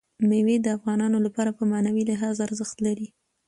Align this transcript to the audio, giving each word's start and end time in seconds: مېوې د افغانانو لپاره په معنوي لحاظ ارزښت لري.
مېوې 0.29 0.55
د 0.61 0.67
افغانانو 0.77 1.17
لپاره 1.25 1.51
په 1.57 1.63
معنوي 1.71 2.03
لحاظ 2.11 2.35
ارزښت 2.47 2.77
لري. 2.85 3.07